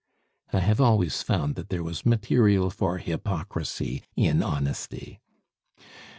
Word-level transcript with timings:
I 0.51 0.61
have 0.61 0.81
always 0.81 1.21
found 1.21 1.53
that 1.53 1.69
there 1.69 1.83
was 1.83 2.07
material 2.07 2.71
for 2.71 2.97
hypocrisy 2.97 4.01
in 4.15 4.41
honesty! 4.41 5.19